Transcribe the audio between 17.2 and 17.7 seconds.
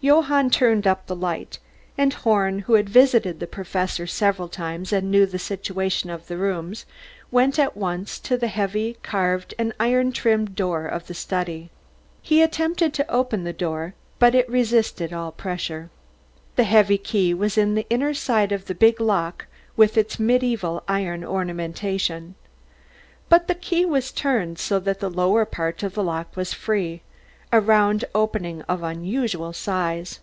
was